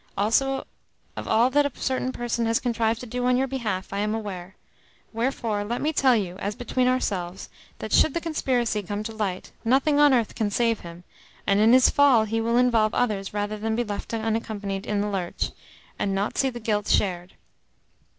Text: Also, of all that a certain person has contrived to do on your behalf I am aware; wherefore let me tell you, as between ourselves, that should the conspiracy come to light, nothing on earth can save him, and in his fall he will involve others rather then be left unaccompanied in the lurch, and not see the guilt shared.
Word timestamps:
Also, 0.17 0.65
of 1.15 1.27
all 1.27 1.51
that 1.51 1.63
a 1.63 1.79
certain 1.79 2.11
person 2.11 2.47
has 2.47 2.59
contrived 2.59 2.99
to 3.01 3.05
do 3.05 3.27
on 3.27 3.37
your 3.37 3.45
behalf 3.45 3.93
I 3.93 3.99
am 3.99 4.15
aware; 4.15 4.55
wherefore 5.13 5.63
let 5.63 5.79
me 5.79 5.93
tell 5.93 6.15
you, 6.15 6.37
as 6.39 6.55
between 6.55 6.87
ourselves, 6.87 7.49
that 7.77 7.93
should 7.93 8.15
the 8.15 8.19
conspiracy 8.19 8.81
come 8.81 9.03
to 9.03 9.11
light, 9.13 9.51
nothing 9.63 9.99
on 9.99 10.11
earth 10.11 10.33
can 10.33 10.49
save 10.49 10.79
him, 10.79 11.03
and 11.45 11.59
in 11.59 11.71
his 11.71 11.91
fall 11.91 12.23
he 12.25 12.41
will 12.41 12.57
involve 12.57 12.95
others 12.95 13.31
rather 13.31 13.57
then 13.59 13.75
be 13.75 13.83
left 13.83 14.11
unaccompanied 14.11 14.87
in 14.87 15.01
the 15.01 15.07
lurch, 15.07 15.51
and 15.99 16.15
not 16.15 16.35
see 16.35 16.49
the 16.49 16.59
guilt 16.59 16.87
shared. 16.87 17.35